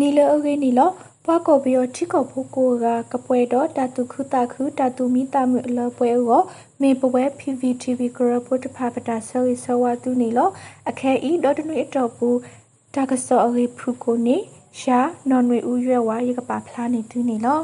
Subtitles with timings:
[0.00, 0.90] နီလအဂေနီလော
[1.24, 6.42] ပွားကောပြီးချိကောဖိုကိုကကပွဲတော့တတုခုတခုတတုမီတမှုအလပွဲရော
[6.80, 10.48] မေပဝဲ PVTV ကရပုတ်ဖာပတာဆလီဆဝတုနီလော
[10.90, 12.28] အခဲဤဒေါ်တနွေအတော်ပူ
[12.94, 14.36] တကစောအဂေဖုကိုနေ
[14.80, 14.98] ရှာ
[15.30, 17.60] နော်နွေဦးရွယ်ဝါရကပါဖလားနေသူနီလော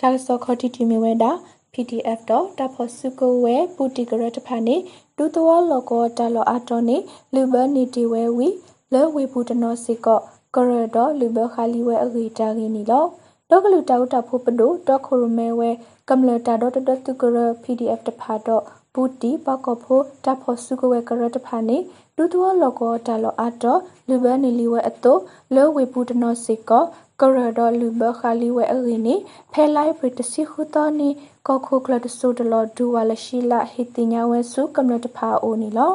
[0.00, 1.30] တကစောခေါတီတီမီဝဲတာ
[1.72, 4.76] PDF တော့တဖို့စုကိုဝဲပူတီကရတဖာနေ
[5.16, 6.96] ဒူတော်လောကောတလောအတော်နေ
[7.34, 8.48] လူဘနီတီဝဲဝီ
[8.92, 10.20] လဲဝေဘူးတနောစီကော
[10.58, 13.04] ကရဒလူဘခါလီဝဲအဂီတာဂီနီလော
[13.50, 15.70] ဒေါကလူတောက်တာဖို့ပဒိုဒေါခိုရမဲဝဲ
[16.08, 18.62] ကမ္လတာဒေါတဒတုကရ PDF တဖာတော့
[18.94, 21.78] ဘူတီပကဖို့တဖို့စုကိုဝဲကရတဖာနေ
[22.16, 25.14] ဒူတော်လောကောတလောအတော်လူဘနီလီဝဲအတု
[25.54, 26.84] လဲဝေဘူးတနောစီကော
[27.20, 29.14] ကရဒလူဘခါလီဝဲအဂီနီ
[29.52, 31.08] ဖဲလိုက်ပရတစီခုတော်နီ
[31.46, 35.92] ကောခိုကလတဆူတလောဒူဝါလရှိလာဟိတိညာဝဲစုကမ္လတဖာအိုနီလော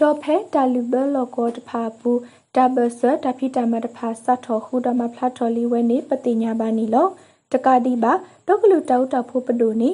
[0.00, 2.10] တော့ဖဲတာလူဘလောကောတဖာပူ
[2.56, 7.08] တဘဆတဖိတမတဖာစတ်ထော်ခုဒမဖလာထော်လီဝဲနေပတိညာပါနီလော
[7.52, 8.12] တကတိပါ
[8.46, 9.90] ဒေါကလူတောက်တောက်ဖို့ပဒိုနီ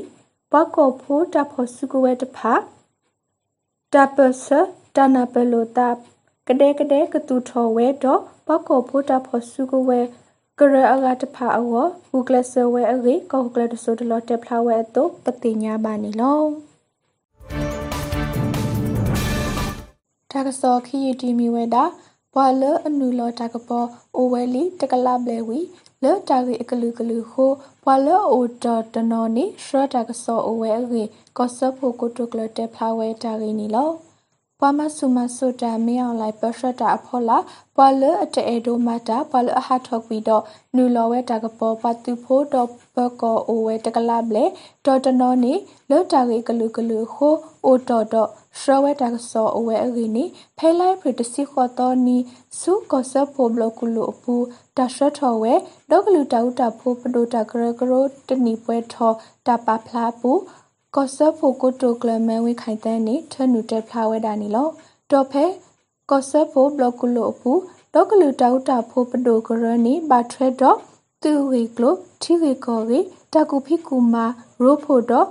[0.52, 2.52] ဘကောဖို့တဖို့စုကဝဲတဖာ
[3.92, 4.46] တပဆ
[4.96, 5.88] တနာပလိုတာ
[6.48, 10.00] ကတဲ့ကတဲ့ကတူထော်ဝဲတော့ဘကောဖို့တဖို့စုကဝဲ
[10.58, 16.40] ကရအဂတ်ဖာအောဟုကလဆဝဲအဂေကောကလတဆိုတလောတက်ဖလာဝဲတော့ပတိညာပါနီလော
[20.30, 21.84] တာကစောခီယတီမီဝဲတာ
[22.34, 25.60] ဘွာလအနူလောတာကပေါ်အိုဝဲလီတကလဘလေဝီ
[26.02, 27.50] လောတာဂီအကလူကလူခို
[27.84, 31.02] ဘွာလအိုတတနော်နီရှရတာကစောအိုဝဲအဂေ
[31.36, 33.90] ကောဆပ်ဖို့ကိုတုကလတက်ဖလာဝဲတာဂီနီလော
[34.60, 37.38] ပွာမဆုမဆုတာမင်းအောင်လိုက်ပရှတာအဖော်လာ
[37.76, 40.42] ပွာလအတဲဒိုမတာပွာလအဟာထောက်ပြီးတော့
[40.76, 44.44] နူလော်ဝဲတာကပေါ်ပတူဖို့တော့ဘကောအိုဝဲတကလပ်လေ
[44.86, 45.54] တော်တနော်နေ
[45.90, 48.28] လောတာကေကလူကလူခိုအိုတော်တော့
[48.60, 50.24] ရှရဝဲတာကစောအဝဲအဂီနီ
[50.58, 52.18] ဖဲလိုက်ဖရတစီခေါ်တော်နီ
[52.60, 54.34] စုကောဆပ်ဖို့ဘလကုလူအပူ
[54.76, 55.54] တာရှတ်ထော်ဝဲ
[55.90, 60.32] ဒေါကလူတာဥတာဖို့ပဒိုတာဂရဂရိုတနီပွဲထော်တာပါဖလားပူ
[60.96, 64.68] ကောဆပ်ဖို့ကိုတိုကလမဲဝိခိုင်တဲ့နေထနူတက်ဖလာဝဲတာနီလော
[65.10, 65.44] တော့ဖဲ
[66.10, 67.52] ကောဆပ်ဖို့ဘလကုလိုအပူ
[67.94, 70.78] ဒေါကလူတောက်တာဖို့ပဒိုဂရနီဘာထရက်တော့
[71.22, 72.98] သူဝေကလိုထီဝေကောဝေ
[73.32, 74.24] တကူဖိကူမာ
[74.62, 75.26] ရိုဖို့တော့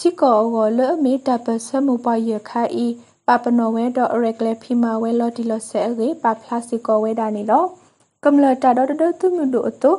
[0.00, 2.86] ချီကောဝလအမေတပဆမူပယခါဤ
[3.26, 7.64] ပပနောဝဲတော့ရက်လေဖိမာဝဲလော်တီလော်ဆဲအေပပလာစီကောဝဲတာနီလော
[8.24, 9.92] ကမ္လတာတော့တသူမြတို့အတု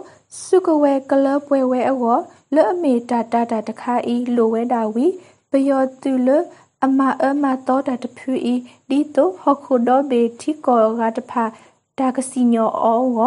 [0.43, 2.17] စုကဝဲကလပွဲဝဲအော
[2.55, 5.05] လဲ့အမေတာတာတာတခါဤလိုဝဲတာဝီ
[5.51, 6.29] ပယောသူလ
[6.85, 8.55] အမအမတော့တာတဖြူဤ
[8.89, 11.43] ဒီတော့ဟခုတော့ဘေတီကောကတဖာ
[11.99, 13.19] တာကစီညောအောဝ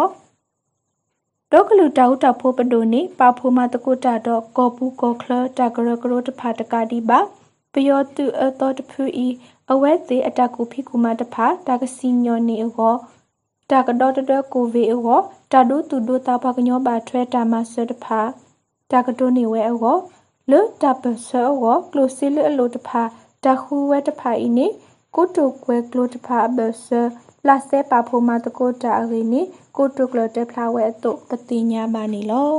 [1.55, 7.19] ဒေါကလူတောက်တာဖိုးပဒိုနေပါဖိုးမတကုတာတော့ကောပူကောခလတာကရကရတဖာတကာဒီပါ
[7.73, 9.27] ပယောသူအတော့တဖြူဤ
[9.73, 12.95] အဝဲသေးအတကူဖိကူမတဖာတာကစီညောနေအော
[13.71, 15.21] တာကတော့တတကိုဗေအော
[15.53, 18.21] တာဒုတူဒုတာဖကညောပါထွဲတာမဆတဖာ
[18.91, 19.97] တာကတိုနေဝဲအော
[20.51, 23.03] လေတာပဆောအောကလိုစီလအလိုတဖာ
[23.45, 24.67] တာခူဝဲတဖာဤနေ
[25.15, 26.87] ကိုတုကွဲကလိုတဖာဘဆ
[27.49, 29.43] လာစေပါဖိုမာတကိုတာအရီနေ
[29.77, 32.53] ကိုတုကလတဖလာဝဲအတုပတိညာပါနေလော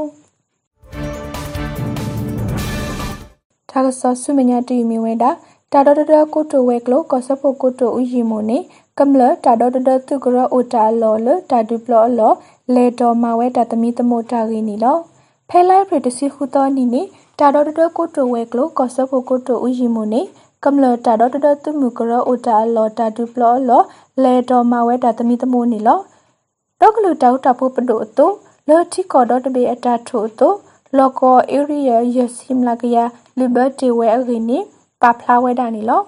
[3.69, 5.31] တာကဆောဆုမညာတီမီဝဲတာ
[5.71, 8.57] တာဒဒဒကိုတိုဝဲကလိုကောဆဖို့ကိုတိုဥယီမိုနေ
[8.97, 12.33] တာမလတာဒဒဒသူကရအိုတာလောလတာဒူပလောလော
[12.75, 14.97] လေတော်မာဝဲတာတမီတမိုတာရင်းနီလော
[15.49, 17.01] ဖဲလိုက်ပရတစီခုတော်နီနေ
[17.39, 20.21] တာဒဒဒကိုတိုဝဲကလိုကောဆဖို့ကိုတိုဥယီမိုနေ
[20.63, 23.81] တာမလတာဒဒဒသူမူကရအိုတာလောတာဒူပလောလော
[24.23, 25.99] လေတော်မာဝဲတာတမီတမိုနီလော
[26.79, 28.27] ဒေါကလူတောက်တာဖို့ပဒိုတု
[28.69, 30.49] လော်တီကောဒတ်ဘေအတာထိုတု
[30.97, 33.03] လော်ကောအေရီယာယစီမလာကယာ
[33.37, 34.57] လီဘတ်တီဝဲအဂိနီ
[35.01, 36.01] ပါဖလာဝဲတာနီလော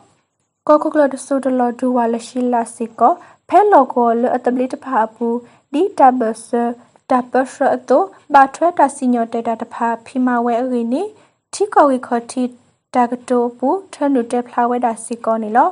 [0.68, 3.14] ကောကကလတ်ဆူတလော်ဒူဝါလရှိလာစီကော
[3.50, 5.28] ဖဲလော်ကောလအတဘလီတဖာပူ
[5.72, 6.48] ဒီတဘဆ
[7.10, 11.02] တပရှအတောဘာထွဲတာစီညောတေတာတဖာဖီမာဝဲအဂိနီ
[11.54, 12.44] ထီကောဝီခေါ်တီ
[12.96, 15.70] တာကတိုပူထနုတေဖလာဝဲတာစီကောနီလော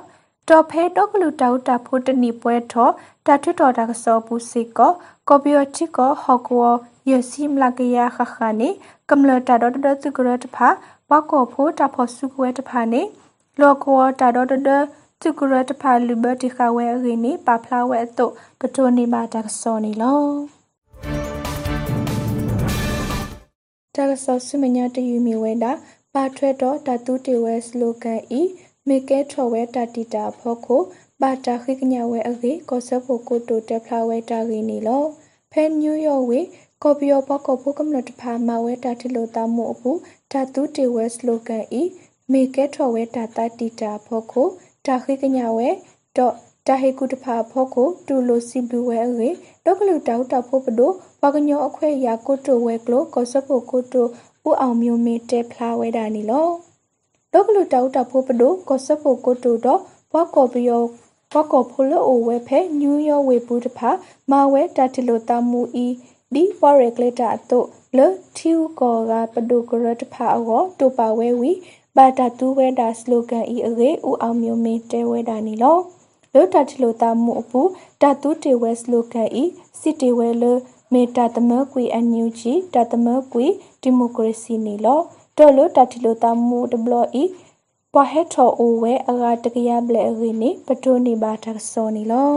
[0.49, 2.89] တော်ဖဲတော့ကလူတောက်တာဖို့တနီပွဲထော
[3.25, 4.91] တာထွတော်တာကစောပူစီကော
[5.29, 6.73] ကောပီယချီကောဟောကော
[7.09, 8.69] ယစီမလာကရခခနီ
[9.09, 10.67] ကမ္လတာတော့တသူကရတဖာ
[11.09, 13.01] ဘကောဖို့တာဖို့စုကွဲတဖာနေ
[13.59, 14.53] လောကောတာတော့တ
[15.21, 20.19] သူကရတဖာလူဘတိခဝဲရင်းနေပါဖလာဝဲတော့ပတိုနေမှာတာကစောနေလော
[23.95, 25.71] တာကစောစုမညာတယူမီဝဲတာ
[26.17, 28.41] ပါထွဲတော့တတူတေဝဲစလိုဂန်ဤ
[28.87, 30.81] မေကဲထော်ဝဲတာတီတာဖောခို
[31.21, 35.03] ပါတာခိကညာဝဲအကေကောဆဖို့ကိုတိုတက်ဖလာဝဲတာရင်းနေလော
[35.51, 36.39] ဖဲနယူးယောက်ဝေ
[36.83, 39.91] ကော်ပီယောပကောဖို့ကမ္လတ်ဖာမဝဲတာတီလိုတာမို့အပူ
[40.31, 41.81] ဓာတုတေဝဲစလိုဂန်ဤ
[42.31, 44.47] မေကဲထော်ဝဲတာတာတီတာဖောခို
[44.85, 45.69] တာခိကညာဝဲ
[46.17, 46.33] တော့
[46.67, 49.29] တာဟေကုတဖာဖောကိုတူလိုစီဘလူဝဲအေ
[49.65, 54.07] ဒေါကလူတောက်တာဖို့ပဒိုဘကညောအခွဲရာကိုတိုဝဲကလိုကောစဖို့ကိုတို
[54.47, 56.49] ဦးအောင်မျိုးမင်းတဲဖလာဝဲတာနီလော
[57.33, 59.81] ဒေါကလူတောက်တာဖို့ပဒိုကောစဖို့ကိုတိုတော့
[60.11, 60.83] ဘကောပီယော
[61.31, 63.89] ဘကောဖိုလိုအိုဝဲဖဲနယူးယောက်ဝေပူတဖာ
[64.31, 65.87] မာဝဲတာတီလိုတာမူအီ
[66.33, 67.67] ဒီဝရကလေတာတော့
[67.97, 71.51] လေထီူကောကပဒုကရတဖာအောတူပါဝဲဝီ
[71.95, 75.77] ဘာတာတူဝဲတာစလိုဂန်ဤအေဦးအောင်မျိုးမင်းတဲဝဲတာနီလော
[76.33, 77.61] လောတာတီလိုတာမှုအပူ
[78.01, 79.43] တာတူတေဝဲစလိုဂန်ဤ
[79.79, 80.43] စစ်တေဝဲလ
[80.93, 83.45] မေတာတမကွေအန်ယူဂျီတာတမကွေ
[83.81, 84.99] ဒီမိုကရေစီနီလော
[85.37, 87.23] တော်လို့တာတီလိုတာမှုဒဘလဤ
[87.93, 92.33] ပွားဟက်ထောအိုဝဲအဂါတကရဘလဲရီနီပတိုနီဘာတာဆောနီလော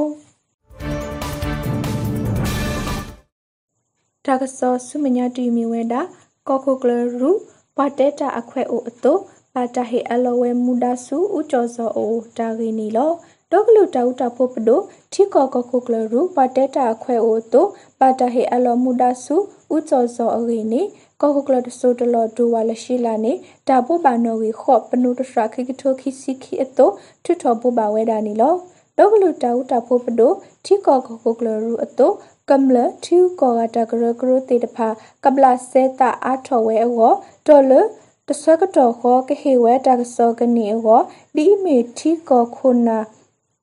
[4.26, 6.00] တာကဆောဆုမညာတီမီဝဲတာ
[6.48, 7.30] ကောကိုကလရူ
[7.76, 9.16] ပါတဲတာအခွဲအိုအတို
[9.54, 13.12] ပါတာဟေအလောဝဲမူဒါဆူဥကျော်စောအိုတာဂီနီလော
[13.52, 14.80] ဒေါကလူတာဥတာဖို့ပဒို
[15.12, 17.66] ထီကောကခုကလရူပါတဲတာအခွဲအိုတို
[18.00, 19.36] ပါတာဟေအလောမူဒါဆူ
[19.74, 20.82] ဥကျော်စောအဂီနီ
[21.20, 23.32] ကောကကလတဆိုတလောဒူဝါလရှိလာနေ
[23.68, 26.90] တာပိုဘာနော်ဝီခော့ပနုတစရာခိကထိုခိစီခိအတို
[27.24, 28.54] ထွထောပိုဘာဝဲဒါနီလော
[28.98, 30.32] ဒေါကလူတာဥတာဖို့ပဒို
[30.64, 32.12] ထီကောကခုကလရူအတို
[32.50, 34.88] ကမ္လထူကောကတကရကရတေတဖာ
[35.24, 37.14] ကပလစေတာအာထောဝဲအော
[37.46, 37.72] ဒေါ်လ
[38.28, 41.00] တဆကတော်ခောကဟေဝဲတကစောကနေအော
[41.36, 42.98] ဒီမေထီကောခုနာ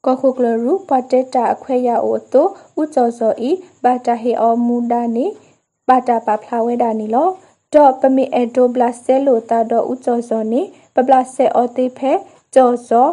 [0.06, 2.48] ကခုကလရူပတက်တာအခွဲရအိုတို
[2.82, 3.52] ဥကျော်စောဤ
[3.84, 5.26] ဘာတာဟေအောမူဒါနေ
[5.88, 7.30] ဘာတာပါဖလာဝဲတာနီလော
[7.74, 10.62] တော့ပမေအဒိုဘလဆဲလိုတာတော့ဥကျော်စောနေ
[10.96, 12.12] ပပလဆဲအောတေဖဲ
[12.56, 13.08] ကျော်စော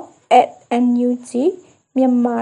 [0.85, 1.31] @nug
[1.97, 2.37] မြန်မာ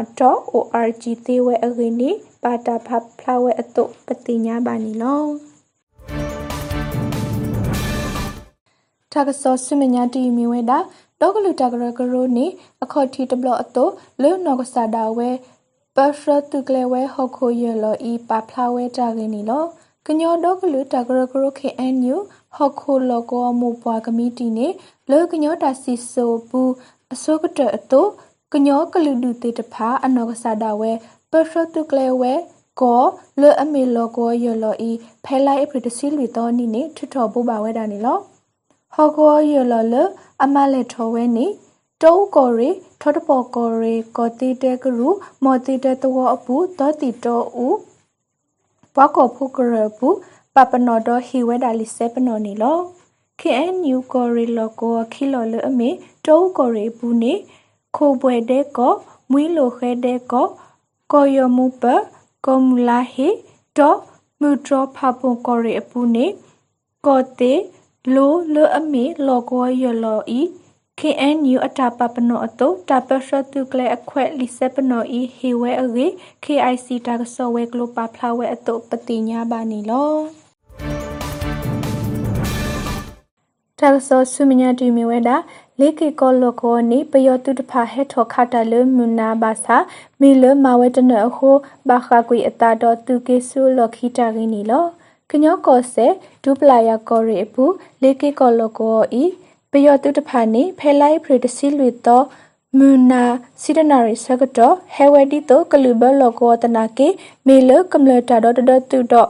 [0.78, 2.10] .org သေးဝဲအရင်နေ
[2.42, 5.24] ပါတာဖဖလာဝဲအတုပတိညာပါနီလော
[9.12, 10.78] တာကစောစမညာတီမီဝဲတာ
[11.20, 12.46] တောကလူတကရကရိုနေ
[12.82, 13.84] အခေါ်တီတဘလအတု
[14.22, 15.30] လေနောကစားတာဝဲ
[15.96, 19.64] ပဖရတုကလေဝဲဟခုရလောဤပါဖလာဝဲတာကင်းနီလော
[20.06, 22.16] ကညောတောကလူတကရကရိုခေအန်ယူ
[22.56, 24.68] ဟခုလောကောမူပွားကမီတီနေ
[25.10, 26.72] လေကညောတာစီဆိုဘူး
[27.12, 28.02] အစောကတအတု
[28.52, 30.92] ကညောကလူဒူတေတဖာအနောကစားတာဝဲ
[31.30, 32.32] ပဖရတုကလေဝဲ
[32.80, 33.02] ကော
[33.40, 34.90] လေအမီလောကောရလောဤ
[35.24, 38.18] ဖဲလိုက်အပရတစီလူတော်နီနေထွထော်ပူပါဝဲတာနေလော
[38.94, 39.94] ဟောကောရလောလ
[40.42, 41.46] အမလက်ထောဝဲနေ
[42.02, 42.70] တောကောရီ
[43.00, 45.08] ထောတပေါ်ကောရီကောတိတဲကရူ
[45.44, 47.76] မောတိတဲတောအပူတောတိတောဦး
[48.94, 50.08] ဘွားကောဖုကရပူ
[50.54, 52.78] ပပနောဒဟီဝဲဒါလီဆေပနောနီလော
[53.40, 55.90] KNU ကောရီလောကောခီလောလအမေ
[56.26, 57.32] တောကောရီဘူးနေ
[57.96, 58.92] ခိုပွဲတဲ့ကော
[59.30, 60.46] မွီလိုခဲတဲ့ကော
[61.12, 61.84] ကောယမူပ
[62.46, 63.28] ကောမူလာဟေ
[63.78, 63.98] တော့
[64.40, 66.26] မူထရဖပုံကောရီအပူနေ
[67.06, 67.52] ကောတေ
[68.14, 70.42] လိုလအမေလောကောယလောဤ
[71.00, 76.06] KNU အတာပပနောအတုတပရှတုကလေအခွဲလီစပနောဤဟေဝဲအေ
[76.44, 80.12] KIC တာကဆောဝဲကလိုပါဖလာဝဲအတုပတိညာပါနီလော
[83.80, 85.36] တာကဆောဆုမညာတီမီဝဲတာ
[85.80, 89.76] လေကေကောလကောနိပယောတုတဖာဟေထောခတာလမနာဘာသာ
[90.20, 91.56] မီလမဝဲတနအခို
[91.88, 94.86] ဘာခကွေအတာတော်သူကေဆုလခိတာရင်းနီလော
[95.30, 96.06] ကညောကောဆေ
[96.42, 97.64] ဒူပလာယာကောရီအပူ
[98.02, 99.24] လေကေကောလကောဤ
[99.70, 102.24] ပယောတုတဖာနိဖဲလိုက်ဖရတစီလွေတော့
[102.78, 103.24] မူနာ
[103.60, 107.08] စီဒနာရီဆကတော့ဟဲဝဲဒီတော့ကလူဘလောကောတနာကေ
[107.46, 108.60] မေလကမ္လတာတော့တ
[108.90, 109.28] တူတော့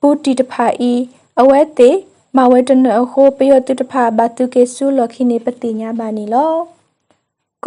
[0.00, 0.92] ပူတီတဖာဤ
[1.40, 1.96] အဝဲသေး
[2.36, 6.75] မဝဲတနအခိုပယောတုတဖာဘတုကေဆုလခိနေပတိညာဘာနီလော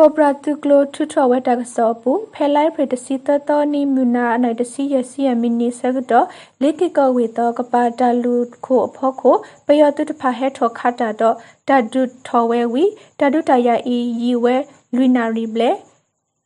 [0.01, 6.27] ကောပရာတုကလိုထုထဝဲတကစောပူဖဲလိုက်ဖရတစီတတော်နီမူနာအနိုင်တစီရစီယမီနီဆကတော့
[6.61, 9.35] လေကကဝေတော့ကပါတလူခိုအဖို့ခို
[9.67, 11.35] ပယောတုတဖာဟဲထောခတာတော့
[11.67, 12.83] တဒုထောဝဲဝီ
[13.19, 14.55] တဒုတရအီယီဝဲ
[14.95, 15.71] လူနာရီဘလေ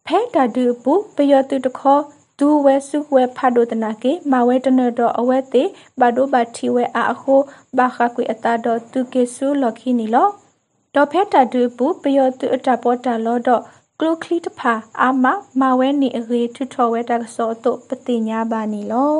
[0.06, 2.00] ဖဲတဒုပူပယောတုတခော
[2.40, 5.64] ဒူဝဲစုဝဲဖာဒိုတနာကေမဝဲတနတော့အဝဲတေ
[6.00, 7.40] ဘာဒိုဘာတီဝဲအာခို
[7.78, 10.30] ဘာခကွေအတာတော့သူကေဆူလခိနီလော
[10.96, 13.62] တော့ဖဲတာဒူပူပယောတုအတာပေါ်တာလောတော့
[14.00, 15.26] ကလုခလီတဖာအာမ
[15.60, 19.18] မဝဲနေအရေထွထော်ဝဲတာဆောတော့ပတိညာပါနီလော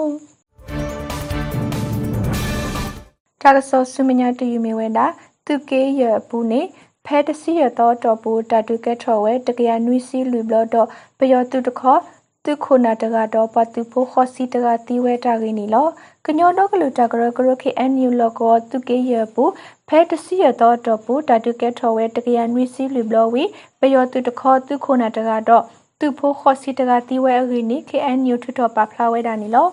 [3.42, 5.06] တာဆောဆုမညာတူယူမီဝဲတာ
[5.46, 6.62] သူကေရပူနေ
[7.06, 10.88] ဖဲတစီရတော့တော့ပူတာတူကဲထော်ဝဲတကရနွီစီလူဘလော့တော့
[11.18, 11.98] ပယောတုတခော
[12.46, 15.88] သူခုနာတကတော့ပတူဖို့ခောစီတကတီဝဲတာကင်းနီလော
[16.26, 19.44] ကညောတော့ကလူတကရကရခေအန်ယူလောကောသူကေရပူ
[19.88, 23.44] ဖဲတစီရတော့တော့ပူတတုကဲထော်ဝဲတကရနွီစီလူဘလဝီ
[23.80, 25.64] ပယောသူတခောသူခုနာတကတော့
[26.00, 29.68] သူဖို့ခောစီတကတီဝဲအကင်းနီခေအန်ယူထထော်ပါဖလာဝဲတာနီလော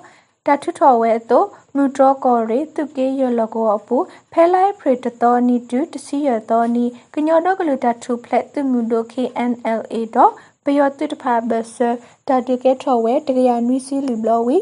[0.46, 1.46] တထထော်ဝဲတော့
[1.76, 3.96] မူတော်ကောရီသူကေရလကောအပူ
[4.32, 6.84] ဖဲလိုက်ဖရတတော်နီတူတစီရတော်နီ
[7.14, 11.76] ကညောတော့ကလူတထူဖလက်သူမူဒို KNLA တော့ပ ယောတုတဖာဘဆ
[12.28, 14.58] တာတိကေထောဝဲတကရနွီစီလူဘလဝီ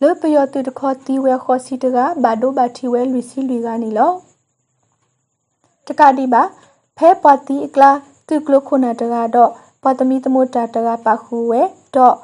[0.00, 4.12] လေပယောတုတခောတီဝဲခောစီတကဘာဒိုဘာတီဝဲလူစီလူကနေလော
[5.86, 6.42] တကတိပါ
[6.96, 7.90] ဖဲပတိအကလာ
[8.28, 9.50] တုကလခုနာတကတော့
[9.82, 11.62] ပတမီတမတာတကပါခုဝဲ
[11.94, 12.16] တော့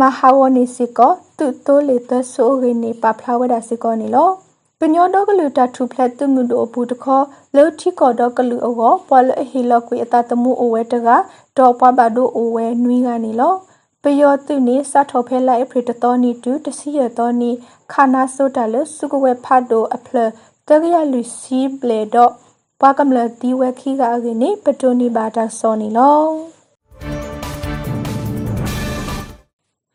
[0.00, 4.30] မဟာဝနိစီကောတုတိုလေတဆိုရနေပဖလာဝဒစီကောနေလော
[4.80, 7.22] ပညောတော့ကလူတာထူဖလက်တုမှုတို့ဘူးတခော
[7.56, 11.08] လောထီကောတော့ကလူအောပွာလဟီလောကွေအတတမှုအဝဲတက
[11.58, 13.54] တော့ပွားပါတို့အဝဲနွီးကနေလော
[14.02, 17.50] ပယောတုနေစထောဖဲလိုက်ဖရတတော်နီတူတစီရတော်နီ
[17.92, 20.16] ခါနာဆိုတာလစုကဝဲဖတ်တို့အဖလ
[20.68, 22.32] တကရလူစီဘလေတော့
[22.80, 26.53] ပွားကမလတီဝဲခီကအကနေပတိုနီဘာတာစောနီလော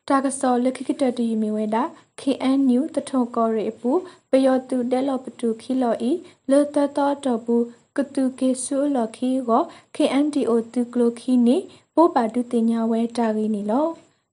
[0.09, 1.83] တာကစောလခိကတတီမီဝဲတာ
[2.21, 3.91] KN New တထုံကောရီပူ
[4.29, 6.11] ပယောတုတဲလောပတူခီလောဤ
[6.49, 7.65] လေတတော်တော်ဘူး
[7.97, 9.63] ကတုကေဆူလောခီကို
[9.95, 11.57] KNDO တုကလိုခီနေ
[11.95, 13.87] ပိုးပါတုတင်ညာဝဲတာဂီနီလော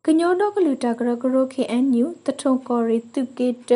[0.04, 3.72] ကညောတော့ကလူတာကရကရို KNU တထုံကောရီတုကေတ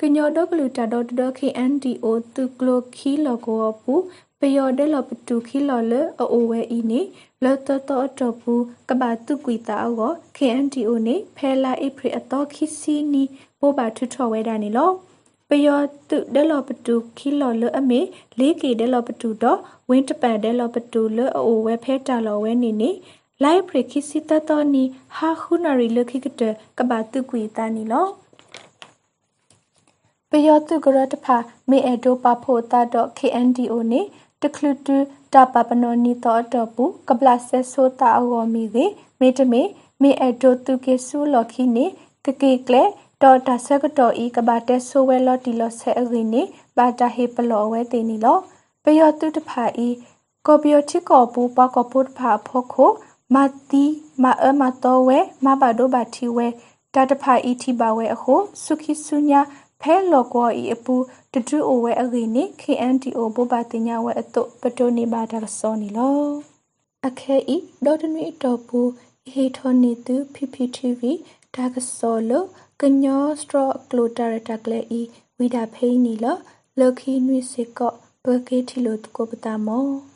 [0.00, 4.23] ကညောတော့ကလူတာတော့တော့ KNDO တုကလိုခီလောကိုပူပ
[4.56, 7.00] ယောတဲလောပတူခီလောလေအိုဝဲဤနေ
[7.44, 13.22] လောတတော်တော်ဘူးကဘာတုကွီတာအော KNDO နေဖဲလာအိဖရီအတော်ခီစီနီ
[13.60, 14.90] ပိုးပါထွထော်ဝဲတာနေလော
[15.48, 18.00] ပယောတုဒဲလောပတူခီလောလအမေ
[18.38, 19.58] လေးကေဒဲလောပတူတော့
[19.90, 22.90] ဝင်းတပန်ဒဲလောပတူလအိုဝဲဖဲတာလောဝဲနေနေ
[23.42, 24.84] လိုက်ပရခိစီတတော်နီ
[25.16, 26.42] ဟာခုနာရီလခိကတ
[26.78, 28.06] ကဘာတုကွီတာနီလော
[30.30, 31.36] ပယောတုကရတဖာ
[31.70, 34.00] မေအဒိုပါဖို့တာတော့ KNDO နေ
[34.44, 34.96] တခလူတူ
[35.32, 38.86] တာပပနောနီတော့တော့ဘူးကပလဆက်ဆိုတာအောမီကေ
[39.20, 39.62] မေတမေ
[40.02, 41.86] မေအဒိုတုကေဆူလော်ခီနေ
[42.24, 42.82] ကကေကလေ
[43.22, 46.42] တော်တာဆကတော်ဤကဘာတဲဆိုဝဲလော်တီလော်ဆဲအရင်းနေ
[46.76, 48.38] ဘာတာဟေပလော်ဝဲတေနီလော
[48.84, 49.88] ပယောတုတဖာဤ
[50.46, 52.90] ကောပီယိုချီကောပူပကောပုတ်ဖာဖို့ခို
[53.34, 53.36] မ
[53.70, 53.84] တီ
[54.22, 56.46] မအမတော်ဝဲမဘာဒိုဘာတီဝဲ
[56.94, 58.34] တတဖာဤတီပါဝဲအခု
[58.64, 59.40] စုခိဆုညာ
[59.86, 60.94] ဖဲလော်ကောဤအပူ
[61.32, 66.18] တတူအိုဝဲအရင်းနေ KNTO ဘဘာတင်ညာဝဲအတုပတိုနေဘာဒါစောနီလော
[67.06, 68.80] အခဲဤဒေါ်တနွေတော်ပူ
[69.30, 71.02] ဟေထောနေသူ PPTV
[71.54, 72.46] ဒါကစောလို့
[72.80, 75.02] ကညောစထရကလိုတာရတာကလေဤ
[75.38, 76.26] ဝိဒါဖိနီလ
[76.78, 77.92] လခိနွိစေကော
[78.24, 80.13] ဘကေတီလိုတကိုပတာမော